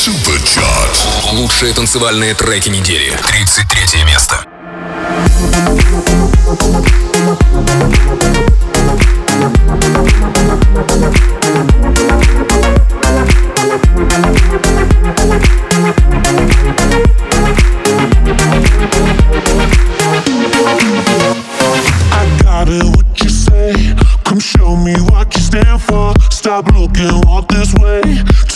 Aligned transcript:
Superchart. 0.00 1.32
Лучшие 1.32 1.74
танцевальные 1.74 2.32
треки 2.32 2.70
недели. 2.70 3.14
33 3.22 4.02
место. 4.04 4.46
Stop 9.70 9.89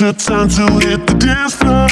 Took 0.05 0.18
time 0.18 0.48
to 0.50 0.86
hit 0.86 1.07
the 1.07 1.14
dance 1.14 1.54
floor. 1.54 1.83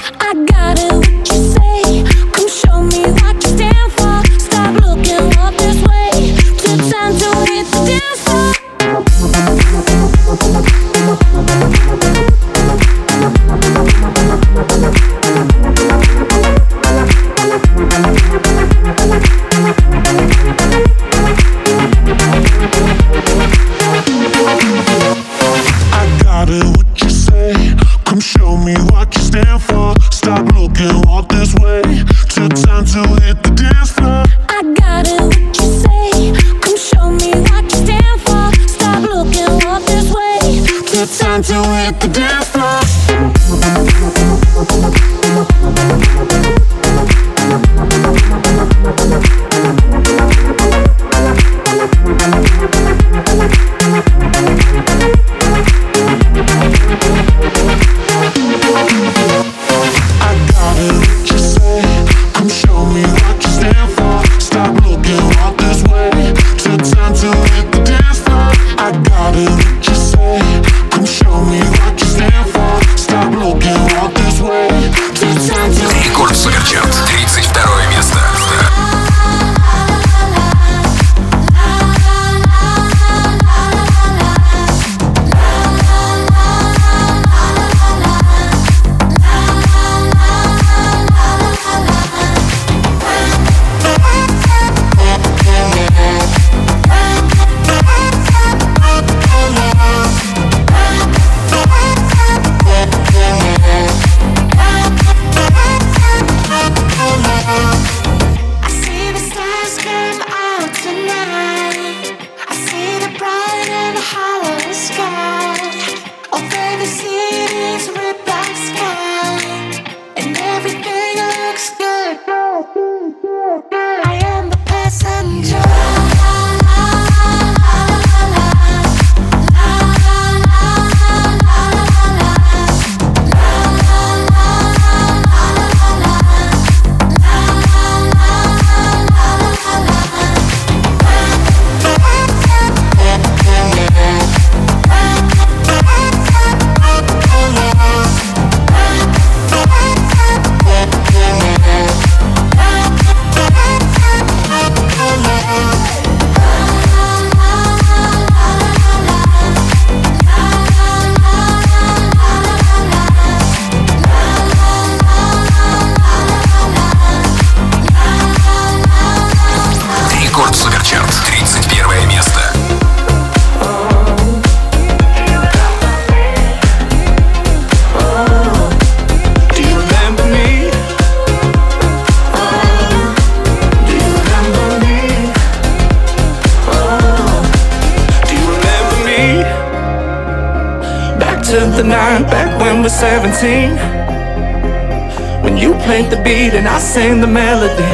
Sang 196.93 197.23
the 197.23 197.27
melody. 197.27 197.93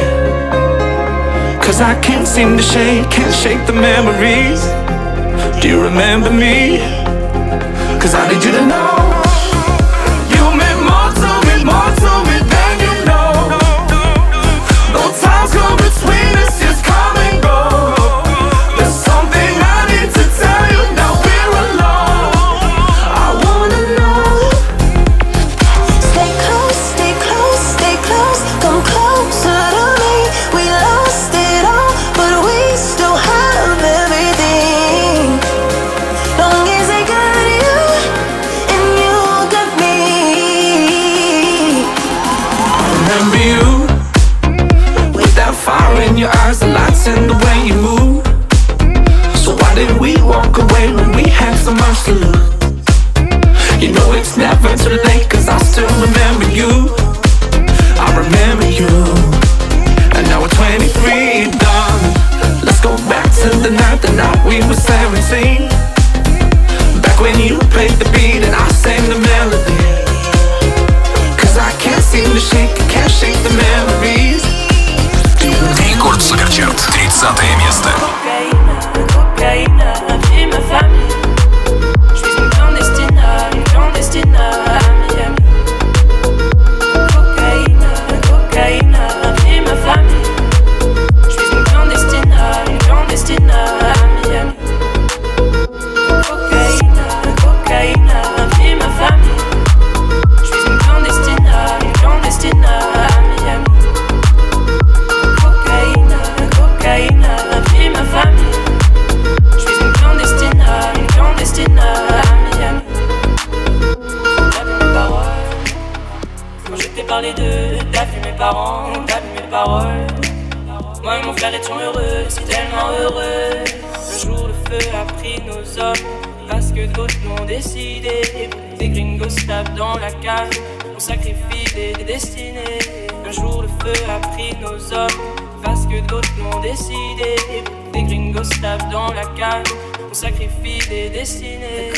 Cause 1.63 1.79
I 1.79 1.97
can't 2.01 2.27
seem 2.27 2.57
to 2.57 2.63
shake, 2.63 3.09
can't 3.09 3.33
shake 3.33 3.65
the 3.65 3.71
memories. 3.71 4.61
Do 5.61 5.69
you 5.69 5.81
remember 5.81 6.31
me? 6.31 6.79
Cause 8.01 8.13
I 8.13 8.27
need 8.29 8.43
you 8.43 8.51
to 8.51 8.65
know. 8.65 8.98
we 64.49 64.57
were 64.65 64.73
17 64.73 65.69
Back 67.05 67.21
when 67.21 67.39
you 67.39 67.59
played 67.69 67.93
the 68.01 68.09
beat 68.17 68.41
and 68.41 68.55
I 68.55 68.67
sang 68.69 69.03
the 69.07 69.19
melody. 69.21 69.77
Cause 71.37 71.55
I 71.57 71.71
can't 71.77 72.03
seem 72.03 72.25
to 72.33 72.39
shake, 72.39 72.75
can't 72.89 73.11
shake 73.11 73.37
the 73.45 73.53
memories. 73.53 74.43
Рекорд 75.77 76.21
Суперчарт, 76.21 76.79
30th 76.79 77.81
place. 77.81 77.98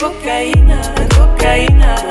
cocaína, 0.01 0.81
cocaína. 1.13 2.10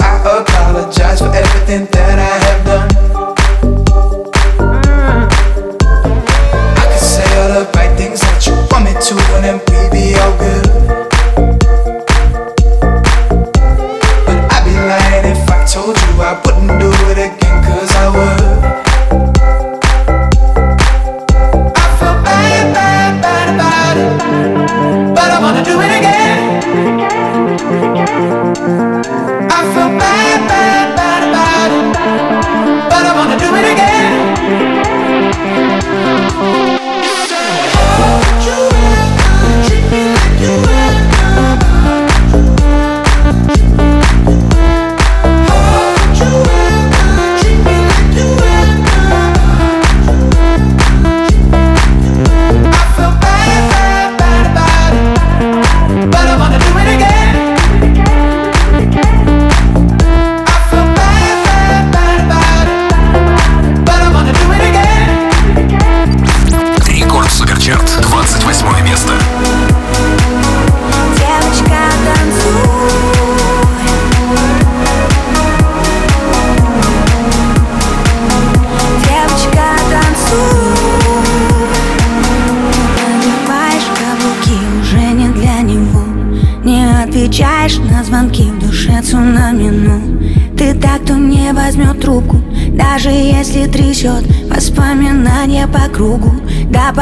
I 0.00 0.40
apologize 0.40 1.20
for 1.20 1.34
everything 1.34 1.86
that 1.86 2.18
I 2.18 2.44
have 2.46 2.66
done. 2.66 2.91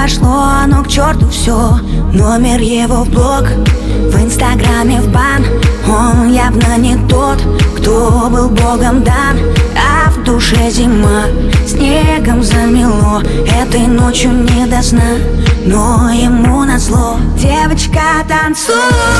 Пошло 0.00 0.44
оно 0.64 0.82
к 0.82 0.88
черту 0.88 1.28
все 1.28 1.78
Номер 2.12 2.60
его 2.60 3.04
в 3.04 3.10
блог, 3.10 3.44
в 3.44 4.22
инстаграме 4.22 5.00
в 5.00 5.08
бан. 5.12 5.44
Он 5.86 6.32
явно 6.32 6.76
не 6.76 6.96
тот, 7.08 7.40
кто 7.76 8.28
был 8.28 8.48
богом 8.48 9.04
дан. 9.04 9.38
А 9.76 10.10
в 10.10 10.24
душе 10.24 10.70
зима, 10.70 11.24
снегом 11.66 12.42
замело. 12.42 13.22
Этой 13.46 13.86
ночью 13.86 14.32
не 14.32 14.66
до 14.66 14.82
сна, 14.82 15.18
но 15.64 16.10
ему 16.10 16.64
назло. 16.64 17.18
Девочка, 17.36 18.00
танцуй, 18.28 18.74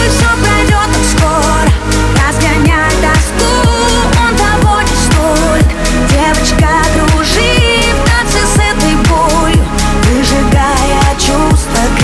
все 0.09 0.29
пройдет 0.43 0.91
скоро. 1.13 1.71
Разгоняй 2.27 2.91
тоску, 3.01 3.53
он 4.19 4.37
того 4.37 4.81
не 4.83 4.97
стоит 5.07 5.81
Девочка, 6.11 6.69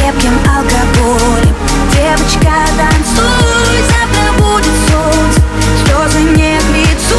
крепким 0.06 0.32
алкоголем. 0.48 1.54
Девочка, 1.92 2.54
танцуй, 2.76 3.82
завтра 3.90 4.32
будет 4.38 4.72
солнце. 4.88 5.40
Слезы 5.84 6.20
не 6.30 6.58
к 6.58 6.68
лицу, 6.70 7.18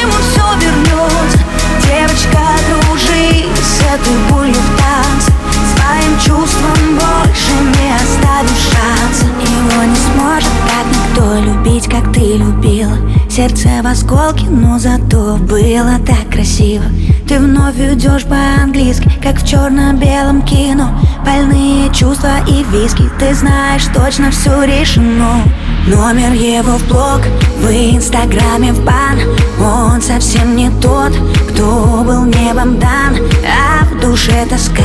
ему 0.00 0.12
все 0.20 0.66
вернется 0.66 1.38
Девочка, 1.86 2.40
кружи 2.66 3.46
с 3.62 3.80
этой 3.82 4.16
болью 4.28 4.54
в 4.54 4.80
танце. 4.80 5.32
Своим 5.76 6.18
чувством 6.18 6.98
больше 6.98 7.52
не 7.78 7.94
оставишь 7.94 8.72
шанса. 8.72 9.26
Его 9.40 9.84
не 9.84 9.96
сможет 9.96 10.50
как 10.66 10.86
никто 10.86 11.40
любить, 11.40 11.88
как 11.88 12.12
ты 12.12 12.36
любила. 12.36 12.96
Сердце 13.28 13.68
в 13.82 13.86
осколке, 13.86 14.46
но 14.46 14.78
зато 14.78 15.36
было 15.36 15.98
так 16.04 16.32
красиво 16.32 16.84
ты 17.30 17.38
вновь 17.38 17.78
идешь 17.78 18.24
по-английски, 18.24 19.08
как 19.22 19.40
в 19.40 19.46
черно-белом 19.46 20.42
кино. 20.42 20.90
Больные 21.24 21.88
чувства 21.94 22.40
и 22.48 22.64
виски, 22.72 23.08
ты 23.20 23.32
знаешь 23.34 23.86
точно 23.94 24.32
все 24.32 24.64
решено. 24.64 25.40
Номер 25.86 26.32
его 26.32 26.76
в 26.76 26.88
блог, 26.88 27.20
в 27.58 27.70
инстаграме 27.70 28.72
в 28.72 28.84
бан. 28.84 29.20
Он 29.60 30.02
совсем 30.02 30.56
не 30.56 30.70
тот, 30.82 31.12
кто 31.52 32.02
был 32.04 32.24
небом 32.24 32.80
дан. 32.80 33.16
А 33.46 33.84
в 33.84 34.00
душе 34.00 34.44
тоска, 34.50 34.82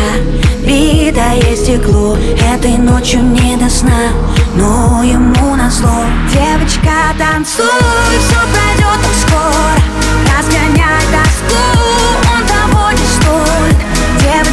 битое 0.61 1.55
стекло. 1.55 2.15
Этой 2.53 2.77
ночью 2.77 3.23
не 3.23 3.57
до 3.57 3.67
сна, 3.71 4.11
но 4.53 5.01
ему 5.01 5.55
назло 5.55 6.05
Девочка, 6.31 6.93
танцуй, 7.17 7.65
все 8.19 8.37
пройдет 8.53 8.99
так 9.01 9.15
скоро. 9.27 10.37
Разгоняй 10.37 11.01
тоску 11.11 12.24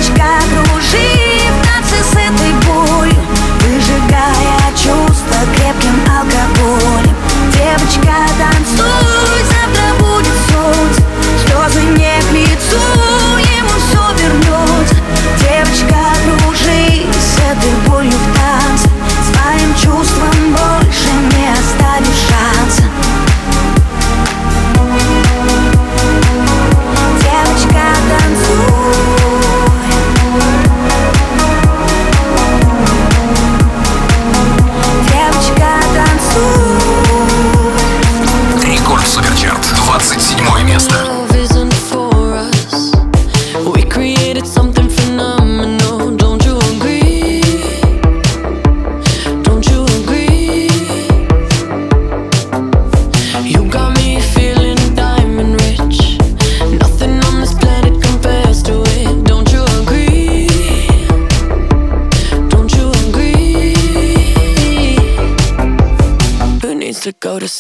Девочка, 0.02 0.51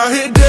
Out 0.00 0.12
here 0.14 0.39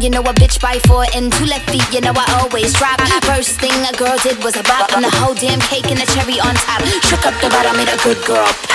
you 0.00 0.10
know 0.10 0.20
a 0.20 0.32
bitch 0.32 0.60
by 0.60 0.78
four, 0.86 1.04
and 1.14 1.32
two 1.32 1.44
left 1.44 1.68
feet, 1.70 1.84
you 1.92 2.00
know 2.00 2.12
I 2.14 2.40
always 2.40 2.72
drop. 2.72 3.00
First 3.24 3.60
thing 3.60 3.72
a 3.84 3.92
girl 3.96 4.16
did 4.22 4.42
was 4.42 4.56
a 4.56 4.62
bop, 4.62 4.92
and 4.92 5.04
the 5.04 5.10
whole 5.10 5.34
damn 5.34 5.60
cake 5.60 5.90
and 5.90 6.00
the 6.00 6.06
cherry 6.06 6.40
on 6.40 6.54
top. 6.54 6.82
Shook 7.04 7.26
up 7.26 7.34
the 7.40 7.48
bottom, 7.50 7.76
made 7.76 7.88
a 7.88 7.96
good 8.02 8.24
girl 8.24 8.69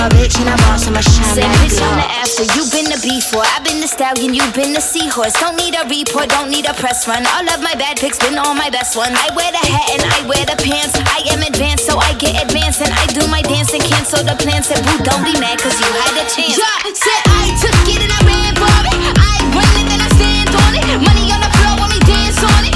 I'm 0.00 0.08
a 0.08 0.16
bitch 0.16 0.40
and 0.40 0.48
I'ma 0.48 0.80
shine 0.80 1.36
Say 1.36 1.44
like 1.44 1.60
bitch 1.60 1.76
on 1.76 2.00
the 2.00 2.08
after, 2.08 2.48
you 2.56 2.64
been 2.72 2.88
the 2.88 2.96
before. 3.04 3.44
I've 3.52 3.60
been 3.68 3.84
the 3.84 3.90
stallion, 3.90 4.32
you 4.32 4.40
been 4.56 4.72
the 4.72 4.80
seahorse. 4.80 5.36
Don't 5.36 5.60
need 5.60 5.76
a 5.76 5.84
report, 5.92 6.32
don't 6.32 6.48
need 6.48 6.64
a 6.64 6.72
press 6.72 7.04
run. 7.04 7.20
All 7.36 7.44
of 7.44 7.60
my 7.60 7.76
bad 7.76 8.00
pics 8.00 8.16
been 8.16 8.40
all 8.40 8.56
my 8.56 8.72
best 8.72 8.96
ones. 8.96 9.12
I 9.12 9.28
wear 9.36 9.52
the 9.52 9.60
hat 9.60 9.92
and 9.92 10.00
I 10.00 10.24
wear 10.24 10.40
the 10.48 10.56
pants. 10.56 10.96
I 10.96 11.20
am 11.36 11.44
advanced, 11.44 11.84
so 11.84 12.00
I 12.00 12.16
get 12.16 12.32
advanced 12.32 12.80
and 12.80 12.88
I 12.88 13.12
do 13.12 13.28
my 13.28 13.44
dance 13.44 13.76
and 13.76 13.84
cancel 13.84 14.24
the 14.24 14.40
plans. 14.40 14.72
Said 14.72 14.80
boo, 14.88 15.04
don't 15.04 15.20
be 15.20 15.36
mad 15.36 15.60
cause 15.60 15.76
you 15.76 15.92
had 15.92 16.16
a 16.16 16.24
chance. 16.32 16.56
Yeah, 16.56 16.96
said 16.96 17.20
I 17.36 17.52
took 17.60 17.84
it 17.92 18.00
and 18.00 18.08
I 18.08 18.20
ran 18.24 18.52
for 18.56 18.72
it. 18.72 19.04
I 19.04 19.36
run 19.52 19.74
it 19.84 19.84
and 19.84 20.00
I 20.00 20.08
stand 20.16 20.48
on 20.48 20.72
it. 20.80 20.88
Money 20.96 21.28
on 21.28 21.44
the 21.44 21.52
floor 21.60 21.76
when 21.76 21.92
we 21.92 22.00
dance 22.08 22.40
on 22.40 22.64
it. 22.64 22.69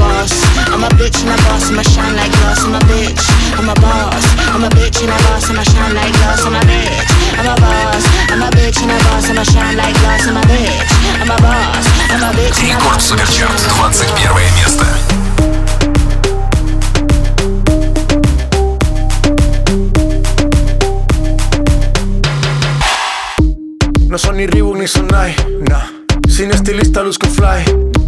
boss. 0.00 0.32
I'm 0.72 0.84
a 0.84 0.88
bitch 0.96 1.20
and 1.20 1.30
a 1.30 1.36
boss, 1.44 1.70
I'ma 1.70 1.82
shine 1.82 2.16
like 2.16 2.32
glass. 2.32 2.64
I'm 2.64 2.74
a 2.74 2.80
bitch, 2.88 3.24
I'm 3.58 3.68
a 3.68 3.74
boss. 3.74 4.24
I'm 4.48 4.64
a 4.64 4.68
bitch 4.70 5.02
and 5.02 5.12
a 5.12 5.16
boss, 5.28 5.50
I'ma 5.50 5.62
shine 5.62 5.94
like 5.94 6.12
glass. 6.16 6.44
I'm 6.44 6.54
a 6.54 6.60
bitch, 6.64 7.10
I'm 7.36 7.46
a 7.46 7.54
boss. 7.60 8.04
I'm 8.32 8.42
a 8.42 8.48
bitch 8.56 8.80
and 8.82 8.90
a 8.90 8.98
boss, 9.04 9.28
I'ma 9.28 9.44
shine 9.44 9.76
like 9.76 9.94
glass. 10.00 10.26
I'm 10.26 10.36
a 10.36 10.40
bitch, 10.48 10.90
I'm 11.20 11.30
a 11.30 11.36
boss. 11.42 11.86
I'm 12.08 12.22
a 12.22 12.30
bitch 12.32 12.58
and 12.62 12.72
a 12.72 12.76
Рекорд 12.76 12.96
boss, 12.96 13.12
I'ma 13.12 13.24
Суперчарт, 13.26 13.58
shine 13.60 13.76
like 13.98 14.12
21 14.16 14.50
место. 14.56 14.86
No 24.08 24.18
son 24.18 24.36
ni 24.36 24.46
Reebok 24.46 24.78
ni 24.78 24.86
Sonai, 24.86 25.34
nah. 25.68 25.82
Sin 26.28 26.50
estilista 26.50 27.02
luzco 27.02 27.26
fly. 27.26 27.64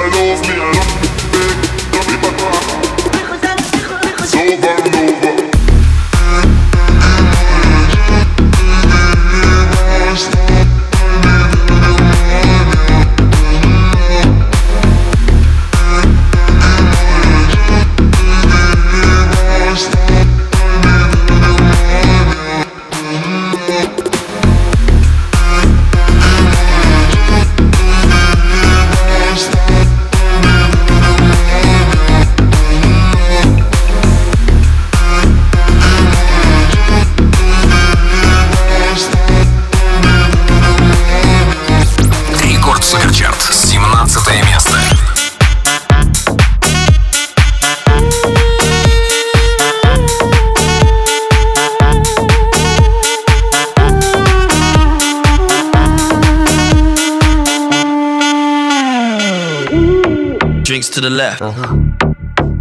I 0.00 0.06
love 0.10 0.40
me, 0.42 0.54
I 0.54 0.70
love 2.72 2.82
me. 2.82 2.87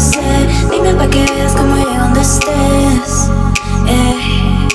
Dime 0.00 0.94
pa' 0.94 1.06
que 1.08 1.26
veas 1.26 1.52
cómo 1.52 1.76
y 1.76 1.84
donde 1.84 2.22
estés. 2.22 3.28
Eh. 3.86 4.68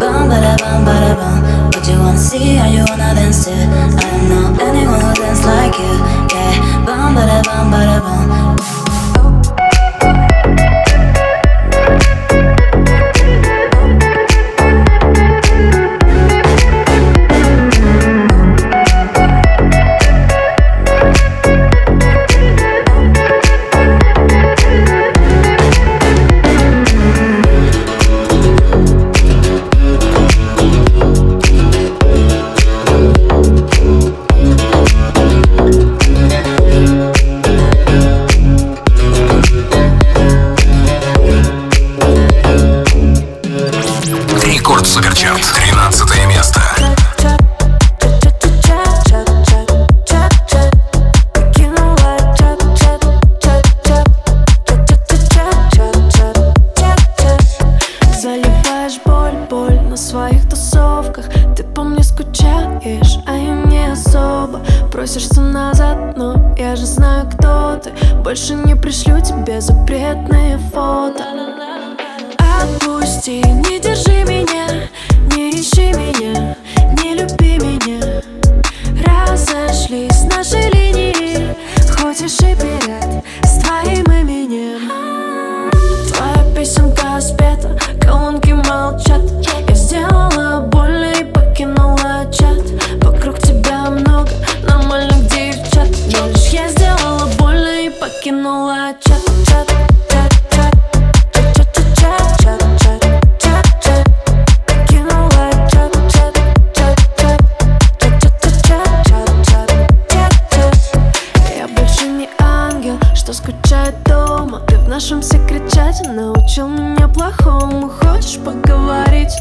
Bam, 0.00 0.28
bada, 0.28 0.56
bam, 0.56 0.84
bada, 0.84 1.14
bam. 1.14 1.70
What 1.70 1.86
you 1.86 1.96
wanna 2.00 2.18
see? 2.18 2.56
How 2.56 2.66
you 2.66 2.84
wanna 2.90 3.14
dance 3.14 3.46
it? 3.46 3.54
I 3.54 4.02
don't 4.10 4.28
know 4.28 4.66
anyone 4.66 5.00
who 5.00 5.14
dance 5.14 5.44
like 5.46 5.78
you. 5.78 5.94
Yeah. 6.34 6.84
Bam, 6.86 7.14
bada, 7.14 7.40
bam, 7.44 7.70
bada, 7.70 8.00
bam. 8.02 8.43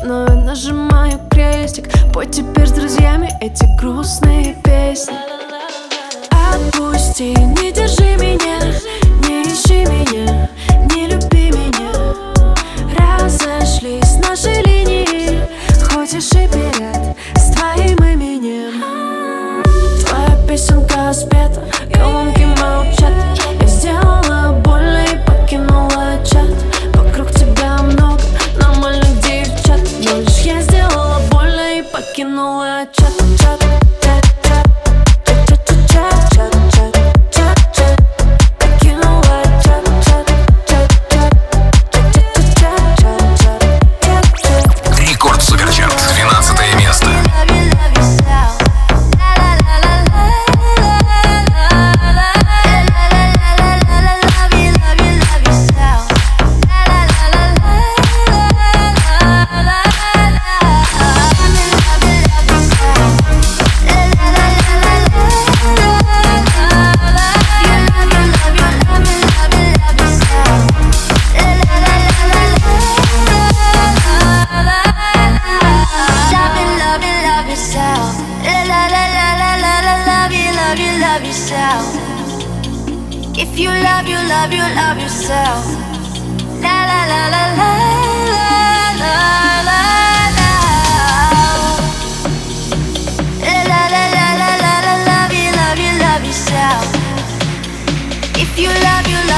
Но 0.04 0.26
я 0.26 0.36
нажимаю 0.36 1.20
крестик. 1.30 1.90
Пой 2.12 2.28
теперь 2.28 2.68
с 2.68 2.72
друзьями 2.72 3.30
эти 3.40 3.66
грустные 3.80 4.56
песни. 4.64 5.16
Отпусти, 6.30 7.34
не 7.34 7.72
держи 7.72 8.16
меня 8.18 8.60
Не 9.28 9.44
ищи 9.44 9.86
меня, 9.86 10.50
не 10.94 11.08
люби 11.08 11.52
меня. 11.52 11.92
Разошлись 12.98 14.18
наши 14.28 14.52
линии 14.66 15.40
Хоть 15.90 16.14
и 16.14 16.20
шиперят. 16.20 16.93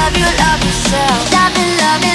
love 0.06 0.16
you, 0.18 0.24
love 0.38 0.64
yourself. 0.64 1.26
Stop 1.26 1.58
and 1.58 1.80
love 1.80 2.05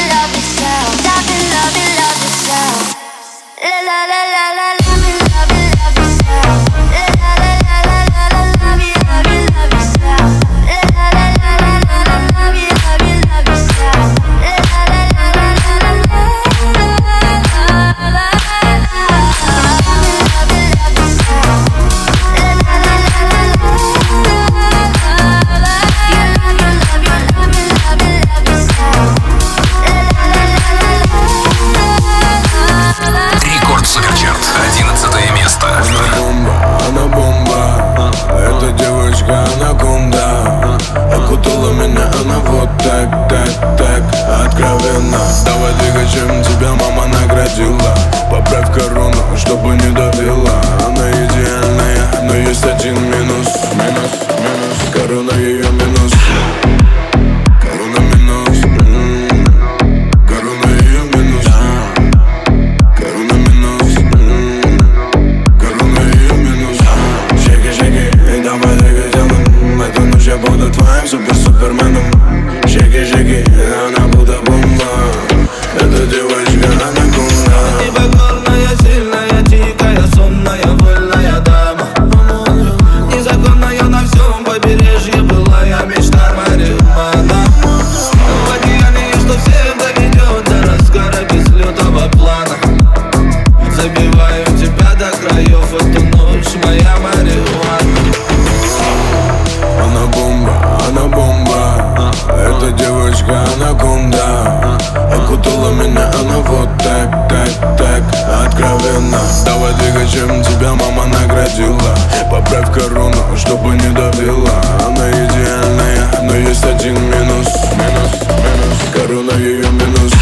чем 110.12 110.44
тебя 110.44 110.74
мама 110.74 111.06
наградила. 111.06 111.96
Поправь 112.30 112.74
корону, 112.74 113.38
чтобы 113.38 113.70
не 113.70 113.90
давила. 113.90 114.52
Она 114.86 115.10
идеальная, 115.10 116.12
но 116.24 116.36
есть 116.36 116.64
один 116.66 116.96
минус. 116.96 117.48
Минус, 117.74 118.12
минус. 118.28 118.78
Корона 118.94 119.32
ее 119.40 119.70
минус. 119.70 120.21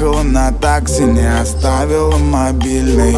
Уехала 0.00 0.22
на 0.22 0.52
такси, 0.52 1.02
не 1.02 1.26
оставила 1.40 2.16
мобильный. 2.18 3.16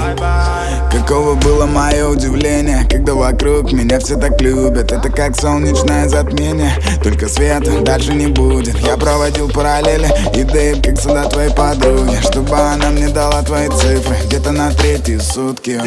Каково 0.90 1.34
было 1.34 1.66
мое 1.66 2.08
удивление, 2.08 2.86
когда 2.88 3.12
вокруг 3.12 3.70
меня 3.72 3.98
все 3.98 4.16
так 4.16 4.40
любят. 4.40 4.90
Это 4.90 5.10
как 5.10 5.38
солнечное 5.38 6.08
затмение, 6.08 6.72
только 7.02 7.28
света 7.28 7.82
дальше 7.82 8.14
не 8.14 8.28
будет. 8.28 8.78
Я 8.78 8.96
проводил 8.96 9.50
параллели 9.50 10.08
и 10.34 10.42
дейп, 10.42 10.82
как 10.82 10.98
сюда 10.98 11.24
твоей 11.24 11.50
подруги 11.50 12.18
Чтобы 12.22 12.56
она 12.56 12.88
мне 12.88 13.08
дала 13.08 13.42
твои 13.42 13.68
цифры, 13.68 14.16
где-то 14.24 14.52
на 14.52 14.70
третьи 14.70 15.18
сутки. 15.18 15.78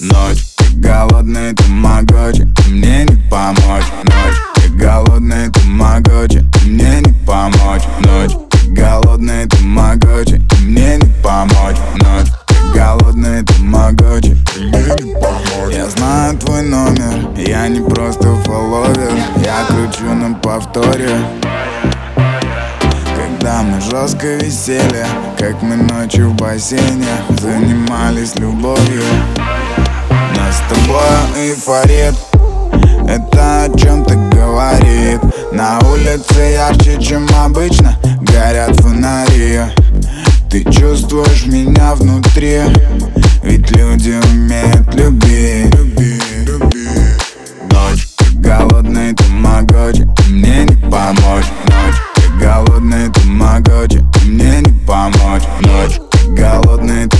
Ночь, 0.00 0.44
ты 0.56 0.64
голодный, 0.74 1.54
ты 1.54 1.68
могочи, 1.68 2.48
мне 2.66 3.04
не 3.04 3.30
помочь. 3.30 3.84
Ночь, 4.02 4.38
ты 4.56 4.70
голодный, 4.70 5.52
ты 5.52 5.60
могочи, 5.66 6.44
мне 6.64 7.00
не 7.00 7.12
помочь. 7.24 7.82
Ночь, 8.00 8.32
ты 9.22 9.28
голодный, 9.28 9.46
ты 9.46 9.62
могочи, 9.62 10.42
мне 10.62 10.96
не 10.96 11.22
помочь 11.22 11.76
Ночь, 11.96 12.28
ты 12.46 12.54
голодный, 12.74 13.42
ты 13.42 13.62
могочи, 13.62 14.36
мне 14.56 14.84
не 15.00 15.14
помочь. 15.14 15.74
Я 15.74 15.88
знаю 15.90 16.36
твой 16.38 16.62
номер, 16.62 17.30
я 17.36 17.68
не 17.68 17.80
просто 17.80 18.34
фолловер. 18.44 19.12
Я 19.44 19.64
кручу 19.68 20.12
на 20.12 20.34
повторе. 20.34 21.10
Когда 23.16 23.62
мы 23.62 23.80
жестко 23.80 24.36
висели 24.36 25.04
Как 25.36 25.60
мы 25.62 25.74
ночью 25.74 26.30
в 26.30 26.34
бассейне 26.34 27.08
Занимались 27.40 28.36
любовью. 28.36 29.02
Нас 30.36 30.58
с 30.58 30.62
тобой 30.68 31.48
эйфорит 31.48 32.14
Это 33.08 33.64
о 33.64 33.78
чем-то 33.78 34.14
говорит. 34.32 35.20
На 35.52 35.80
улице 35.80 36.52
ярче, 36.54 37.00
чем 37.02 37.26
обычно 37.44 37.98
Горят 38.32 38.80
фонари. 38.80 39.60
Ты 40.50 40.64
чувствуешь 40.64 41.46
меня 41.46 41.94
внутри 41.94 42.60
Ведь 43.42 43.70
люди 43.72 44.20
умеют 44.32 44.94
любить. 44.94 45.74
Ночь, 47.70 48.08
ты 48.16 48.24
голодный, 48.36 49.12
ты 49.14 49.24
могочи 49.32 50.08
Мне 50.28 50.64
не 50.64 50.76
помочь. 50.90 51.46
Ночь, 51.66 51.96
ты 52.14 52.22
голодный, 52.38 53.10
ты 53.10 53.26
могочи 53.26 54.02
Мне 54.24 54.60
не 54.60 54.86
помочь. 54.86 55.42
Ночь, 55.60 55.98
ты 56.10 56.28
голодный, 56.28 57.08
ты 57.08 57.18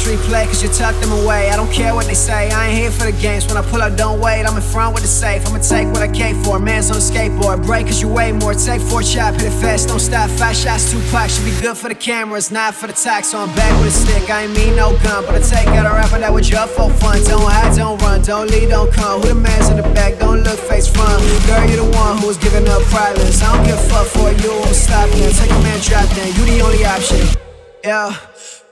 press 0.00 0.16
replay, 0.16 0.46
cause 0.46 0.62
you 0.62 0.68
tuck 0.68 0.98
them 1.00 1.12
away. 1.12 1.50
I 1.50 1.56
don't 1.56 1.70
care 1.72 1.94
what 1.94 2.06
they 2.06 2.14
say, 2.14 2.50
I 2.50 2.68
ain't 2.68 2.78
here 2.78 2.90
for 2.90 3.04
the 3.04 3.12
games. 3.20 3.46
When 3.46 3.56
I 3.56 3.62
pull 3.62 3.82
up, 3.82 3.96
don't 3.96 4.20
wait. 4.20 4.44
I'm 4.44 4.56
in 4.56 4.62
front 4.62 4.94
with 4.94 5.02
the 5.02 5.08
safe. 5.08 5.46
I'ma 5.46 5.58
take 5.58 5.88
what 5.88 6.02
I 6.02 6.08
came 6.08 6.42
for. 6.42 6.58
Man's 6.58 6.90
on 6.90 6.96
a 6.96 7.00
skateboard. 7.00 7.64
Break 7.64 7.86
cause 7.86 8.00
you 8.00 8.08
weigh 8.08 8.32
more. 8.32 8.54
Take 8.54 8.80
four 8.80 9.02
chop, 9.02 9.34
hit 9.34 9.44
it 9.44 9.60
fast, 9.60 9.88
don't 9.88 10.00
stop. 10.00 10.30
Five 10.30 10.56
shots, 10.56 10.90
two 10.90 11.00
packs. 11.10 11.36
Should 11.36 11.44
be 11.44 11.60
good 11.60 11.76
for 11.76 11.88
the 11.88 11.94
cameras, 11.94 12.50
not 12.50 12.74
for 12.74 12.86
the 12.86 12.92
tax. 12.92 13.28
So 13.28 13.38
I'm 13.38 13.54
back 13.54 13.72
with 13.78 13.88
a 13.88 13.96
stick. 13.96 14.30
I 14.30 14.44
ain't 14.44 14.56
mean 14.56 14.76
no 14.76 14.96
gun, 15.02 15.24
but 15.26 15.34
I 15.34 15.40
take 15.40 15.68
out 15.68 15.86
a 15.86 15.90
rapper 15.90 16.18
that 16.18 16.32
was 16.32 16.48
just 16.48 16.74
for 16.74 16.90
fun. 16.90 17.22
Don't 17.24 17.42
hide, 17.42 17.76
don't 17.76 18.00
run, 18.02 18.22
don't 18.22 18.50
lead, 18.50 18.70
don't 18.70 18.92
come. 18.92 19.20
Who 19.20 19.28
the 19.28 19.34
man's 19.34 19.68
in 19.68 19.76
the 19.76 19.88
back? 19.94 20.18
Don't 20.18 20.42
look 20.42 20.58
face 20.58 20.88
front. 20.88 21.20
Girl, 21.46 21.64
you 21.68 21.76
the 21.76 21.90
one 21.96 22.18
who 22.18 22.26
was 22.26 22.38
giving 22.38 22.66
up 22.68 22.82
privates. 22.94 23.42
I 23.42 23.56
don't 23.56 23.66
give 23.66 23.78
a 23.78 23.88
fuck 23.88 24.06
for 24.06 24.30
you. 24.42 24.52
I'm 24.52 24.74
stopping. 24.74 25.30
Take 25.30 25.50
a 25.50 25.60
man, 25.62 25.80
drop 25.80 26.08
down. 26.14 26.28
You 26.36 26.44
the 26.44 26.60
only 26.60 26.84
option. 26.84 27.40
Yeah, 27.82 28.14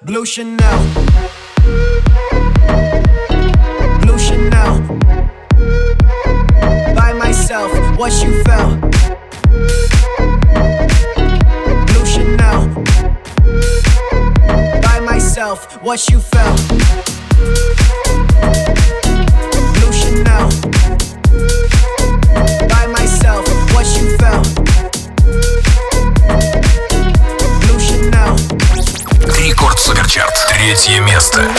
Blue 0.02 0.24
Chanel. 0.24 0.78
Blue 4.00 4.18
Chanel. 4.18 4.80
By 6.94 7.12
myself, 7.14 7.72
what 7.98 8.12
you 8.22 8.42
felt. 8.44 8.80
Blue 11.88 12.06
Chanel. 12.06 12.68
By 14.82 15.00
myself, 15.00 15.82
what 15.82 16.08
you 16.08 16.20
felt. 16.20 16.60
Blue 19.74 19.92
Chanel. 19.92 20.67
Суперчарт. 30.08 30.46
Третье 30.48 31.00
место. 31.00 31.50